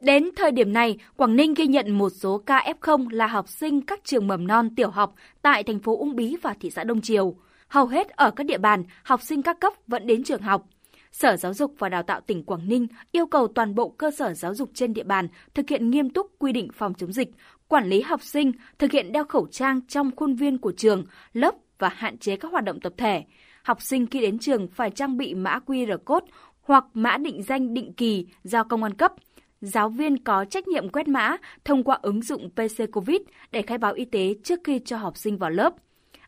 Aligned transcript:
Đến 0.00 0.30
thời 0.36 0.50
điểm 0.50 0.72
này, 0.72 0.98
Quảng 1.16 1.36
Ninh 1.36 1.54
ghi 1.54 1.66
nhận 1.66 1.98
một 1.98 2.10
số 2.10 2.38
ca 2.38 2.74
F0 2.80 3.08
là 3.10 3.26
học 3.26 3.48
sinh 3.48 3.80
các 3.80 4.00
trường 4.04 4.26
mầm 4.26 4.46
non 4.46 4.74
tiểu 4.74 4.90
học 4.90 5.14
tại 5.42 5.62
thành 5.62 5.78
phố 5.78 5.98
Ung 5.98 6.16
Bí 6.16 6.36
và 6.42 6.54
thị 6.60 6.70
xã 6.70 6.84
Đông 6.84 7.00
Triều. 7.00 7.34
Hầu 7.68 7.86
hết 7.86 8.08
ở 8.08 8.30
các 8.30 8.44
địa 8.44 8.58
bàn, 8.58 8.84
học 9.02 9.22
sinh 9.22 9.42
các 9.42 9.60
cấp 9.60 9.72
vẫn 9.86 10.06
đến 10.06 10.24
trường 10.24 10.42
học. 10.42 10.66
Sở 11.12 11.36
Giáo 11.36 11.54
dục 11.54 11.74
và 11.78 11.88
Đào 11.88 12.02
tạo 12.02 12.20
tỉnh 12.20 12.44
Quảng 12.44 12.68
Ninh 12.68 12.86
yêu 13.12 13.26
cầu 13.26 13.48
toàn 13.48 13.74
bộ 13.74 13.88
cơ 13.88 14.10
sở 14.10 14.34
giáo 14.34 14.54
dục 14.54 14.70
trên 14.74 14.94
địa 14.94 15.02
bàn 15.02 15.28
thực 15.54 15.68
hiện 15.68 15.90
nghiêm 15.90 16.10
túc 16.10 16.30
quy 16.38 16.52
định 16.52 16.68
phòng 16.74 16.94
chống 16.94 17.12
dịch, 17.12 17.28
quản 17.68 17.88
lý 17.88 18.00
học 18.00 18.22
sinh, 18.22 18.52
thực 18.78 18.92
hiện 18.92 19.12
đeo 19.12 19.24
khẩu 19.24 19.46
trang 19.46 19.80
trong 19.88 20.10
khuôn 20.16 20.34
viên 20.34 20.58
của 20.58 20.72
trường, 20.76 21.04
lớp 21.32 21.54
và 21.78 21.88
hạn 21.88 22.18
chế 22.18 22.36
các 22.36 22.52
hoạt 22.52 22.64
động 22.64 22.80
tập 22.80 22.92
thể. 22.96 23.24
Học 23.62 23.82
sinh 23.82 24.06
khi 24.06 24.20
đến 24.20 24.38
trường 24.38 24.68
phải 24.68 24.90
trang 24.90 25.16
bị 25.16 25.34
mã 25.34 25.58
QR 25.66 25.98
code 25.98 26.26
hoặc 26.62 26.84
mã 26.94 27.16
định 27.16 27.42
danh 27.42 27.74
định 27.74 27.92
kỳ 27.92 28.26
do 28.44 28.64
công 28.64 28.82
an 28.82 28.94
cấp. 28.94 29.12
Giáo 29.60 29.88
viên 29.88 30.24
có 30.24 30.44
trách 30.44 30.68
nhiệm 30.68 30.88
quét 30.88 31.08
mã 31.08 31.36
thông 31.64 31.84
qua 31.84 31.98
ứng 32.02 32.22
dụng 32.22 32.50
PC 32.50 32.92
COVID 32.92 33.20
để 33.52 33.62
khai 33.62 33.78
báo 33.78 33.92
y 33.92 34.04
tế 34.04 34.34
trước 34.44 34.60
khi 34.64 34.80
cho 34.84 34.96
học 34.96 35.16
sinh 35.16 35.38
vào 35.38 35.50
lớp. 35.50 35.72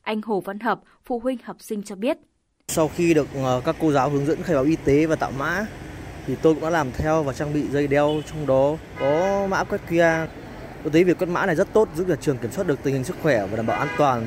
Anh 0.02 0.20
Hồ 0.22 0.40
Văn 0.40 0.60
Hợp, 0.60 0.80
phụ 1.04 1.18
huynh 1.18 1.38
học 1.44 1.56
sinh 1.60 1.82
cho 1.82 1.96
biết. 1.96 2.18
Sau 2.68 2.88
khi 2.88 3.14
được 3.14 3.28
ờ, 3.34 3.62
các 3.64 3.76
cô 3.80 3.92
giáo 3.92 4.10
hướng 4.10 4.26
dẫn 4.26 4.42
khai 4.42 4.54
báo 4.54 4.64
y 4.64 4.76
tế 4.76 5.06
và 5.06 5.16
tạo 5.16 5.32
mã, 5.38 5.66
thì 6.26 6.36
tôi 6.42 6.54
cũng 6.54 6.62
đã 6.62 6.70
làm 6.70 6.92
theo 6.92 7.22
và 7.22 7.32
trang 7.32 7.54
bị 7.54 7.62
dây 7.62 7.86
đeo 7.86 8.22
trong 8.26 8.46
đó 8.46 8.76
có 9.00 9.46
mã 9.50 9.64
quét 9.64 9.80
QR. 9.88 10.26
Tôi 10.82 10.92
thấy 10.92 11.04
việc 11.04 11.18
quét 11.18 11.26
mã 11.26 11.46
này 11.46 11.56
rất 11.56 11.72
tốt 11.72 11.88
giúp 11.96 12.08
nhà 12.08 12.16
trường 12.20 12.38
kiểm 12.38 12.50
soát 12.50 12.66
được 12.66 12.78
tình 12.82 12.94
hình 12.94 13.04
sức 13.04 13.16
khỏe 13.22 13.46
và 13.46 13.56
đảm 13.56 13.66
bảo 13.66 13.78
an 13.78 13.88
toàn 13.98 14.26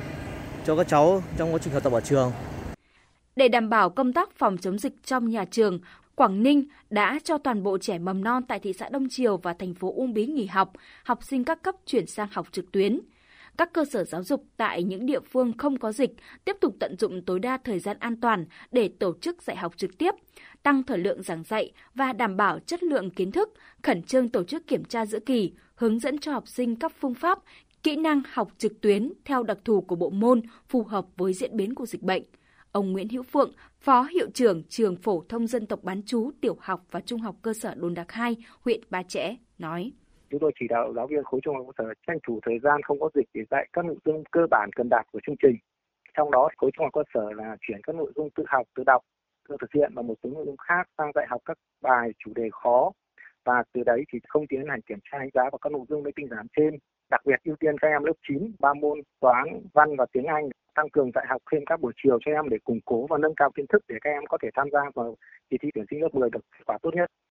cho 0.65 0.76
các 0.76 0.87
cháu 0.87 1.23
trong 1.37 1.53
quá 1.53 1.59
trình 1.63 1.73
học 1.73 1.84
tập 1.84 1.93
ở 1.93 2.01
trường. 2.01 2.31
Để 3.35 3.48
đảm 3.48 3.70
bảo 3.70 3.90
công 3.90 4.13
tác 4.13 4.29
phòng 4.37 4.57
chống 4.57 4.79
dịch 4.79 4.93
trong 5.03 5.29
nhà 5.29 5.45
trường, 5.51 5.79
Quảng 6.15 6.43
Ninh 6.43 6.63
đã 6.89 7.19
cho 7.23 7.37
toàn 7.37 7.63
bộ 7.63 7.77
trẻ 7.77 7.99
mầm 7.99 8.23
non 8.23 8.43
tại 8.47 8.59
thị 8.59 8.73
xã 8.73 8.89
Đông 8.89 9.09
Triều 9.09 9.37
và 9.37 9.53
thành 9.53 9.73
phố 9.73 9.93
Uông 9.95 10.13
Bí 10.13 10.25
nghỉ 10.25 10.45
học, 10.45 10.71
học 11.03 11.23
sinh 11.23 11.43
các 11.43 11.61
cấp 11.63 11.75
chuyển 11.85 12.05
sang 12.07 12.27
học 12.31 12.47
trực 12.51 12.71
tuyến. 12.71 12.99
Các 13.57 13.73
cơ 13.73 13.85
sở 13.85 14.03
giáo 14.03 14.23
dục 14.23 14.45
tại 14.57 14.84
những 14.84 15.05
địa 15.05 15.20
phương 15.20 15.57
không 15.57 15.79
có 15.79 15.91
dịch 15.91 16.12
tiếp 16.45 16.57
tục 16.62 16.75
tận 16.79 16.95
dụng 16.98 17.21
tối 17.25 17.40
đa 17.40 17.57
thời 17.57 17.79
gian 17.79 17.98
an 17.99 18.21
toàn 18.21 18.45
để 18.71 18.90
tổ 18.99 19.13
chức 19.21 19.43
dạy 19.43 19.57
học 19.57 19.77
trực 19.77 19.98
tiếp, 19.98 20.15
tăng 20.63 20.84
thời 20.84 20.98
lượng 20.98 21.23
giảng 21.23 21.43
dạy 21.43 21.71
và 21.95 22.13
đảm 22.13 22.37
bảo 22.37 22.59
chất 22.59 22.84
lượng 22.84 23.09
kiến 23.09 23.31
thức, 23.31 23.53
khẩn 23.84 24.03
trương 24.03 24.29
tổ 24.29 24.43
chức 24.43 24.68
kiểm 24.68 24.84
tra 24.84 25.05
giữa 25.05 25.20
kỳ, 25.20 25.53
hướng 25.75 25.99
dẫn 25.99 26.20
cho 26.20 26.31
học 26.31 26.47
sinh 26.47 26.75
các 26.75 26.93
phương 26.99 27.13
pháp, 27.13 27.40
kỹ 27.84 27.95
năng 27.95 28.21
học 28.31 28.51
trực 28.57 28.81
tuyến 28.81 29.13
theo 29.25 29.43
đặc 29.43 29.57
thù 29.65 29.81
của 29.81 29.95
bộ 29.95 30.09
môn 30.09 30.41
phù 30.70 30.84
hợp 30.84 31.05
với 31.18 31.34
diễn 31.34 31.57
biến 31.57 31.75
của 31.75 31.85
dịch 31.85 32.01
bệnh. 32.01 32.23
Ông 32.76 32.91
Nguyễn 32.91 33.09
Hữu 33.09 33.23
Phượng, 33.23 33.51
Phó 33.79 34.04
Hiệu 34.04 34.27
trưởng 34.34 34.63
Trường 34.70 34.95
Phổ 34.95 35.23
thông 35.29 35.48
Dân 35.48 35.65
tộc 35.65 35.79
Bán 35.84 36.01
chú 36.05 36.31
Tiểu 36.41 36.57
học 36.59 36.81
và 36.91 36.99
Trung 36.99 37.20
học 37.20 37.35
cơ 37.41 37.54
sở 37.54 37.76
Đồn 37.76 37.93
Đạc 37.93 38.12
2, 38.12 38.35
huyện 38.65 38.81
Ba 38.90 39.04
Chẽ, 39.04 39.35
nói. 39.57 39.91
Chúng 40.29 40.40
tôi 40.40 40.51
chỉ 40.59 40.65
đạo 40.70 40.93
giáo 40.96 41.07
viên 41.07 41.23
khối 41.23 41.40
trung 41.43 41.55
học 41.55 41.65
cơ 41.68 41.84
sở 41.84 41.93
tranh 42.07 42.18
thủ 42.27 42.40
thời 42.46 42.59
gian 42.59 42.81
không 42.81 42.99
có 42.99 43.09
dịch 43.15 43.29
để 43.34 43.41
dạy 43.51 43.68
các 43.73 43.85
nội 43.85 43.96
dung 44.05 44.23
cơ 44.31 44.41
bản 44.51 44.70
cần 44.76 44.90
đạt 44.90 45.05
của 45.12 45.20
chương 45.27 45.35
trình. 45.43 45.55
Trong 46.18 46.31
đó 46.31 46.49
khối 46.57 46.71
trung 46.73 46.85
học 46.85 46.93
cơ 46.93 47.03
sở 47.13 47.31
là 47.35 47.55
chuyển 47.68 47.81
các 47.84 47.96
nội 47.96 48.12
dung 48.15 48.29
tự 48.35 48.43
học, 48.48 48.68
tự 48.76 48.84
đọc, 48.85 49.01
tự 49.49 49.55
thực 49.62 49.73
hiện 49.73 49.91
và 49.96 50.01
một 50.01 50.15
số 50.23 50.29
nội 50.29 50.46
dung 50.46 50.57
khác 50.57 50.90
sang 50.98 51.12
dạy 51.15 51.26
học 51.29 51.41
các 51.46 51.57
bài 51.81 52.12
chủ 52.26 52.31
đề 52.35 52.49
khó 52.51 52.91
và 53.46 53.63
từ 53.73 53.84
đấy 53.85 54.03
thì 54.13 54.20
không 54.27 54.48
tiến 54.48 54.63
hành 54.70 54.81
kiểm 54.81 54.99
tra 55.12 55.18
đánh 55.20 55.29
giá 55.34 55.43
vào 55.43 55.59
các 55.62 55.71
nội 55.71 55.85
dung 55.90 56.03
lấy 56.03 56.13
tinh 56.15 56.27
giản 56.31 56.48
trên 56.57 56.77
đặc 57.09 57.21
biệt 57.26 57.40
ưu 57.43 57.55
tiên 57.59 57.77
các 57.81 57.87
em 57.87 58.03
lớp 58.03 58.13
9 58.27 58.51
ba 58.59 58.73
môn 58.73 58.99
toán 59.20 59.46
văn 59.73 59.96
và 59.98 60.05
tiếng 60.13 60.26
Anh 60.26 60.49
tăng 60.76 60.90
cường 60.90 61.12
dạy 61.15 61.26
học 61.29 61.41
thêm 61.51 61.65
các 61.65 61.79
buổi 61.81 61.93
chiều 62.04 62.20
cho 62.26 62.31
em 62.31 62.49
để 62.49 62.57
củng 62.63 62.79
cố 62.85 63.07
và 63.07 63.18
nâng 63.18 63.35
cao 63.35 63.51
kiến 63.55 63.65
thức 63.70 63.81
để 63.87 63.95
các 64.01 64.09
em 64.09 64.23
có 64.29 64.38
thể 64.41 64.50
tham 64.53 64.68
gia 64.72 64.79
vào 64.95 65.16
kỳ 65.50 65.57
thi 65.62 65.69
tuyển 65.73 65.85
sinh 65.90 66.01
lớp 66.01 66.09
10 66.13 66.29
được, 66.29 66.40
kết 66.51 66.63
quả 66.66 66.78
tốt 66.81 66.95
nhất. 66.95 67.09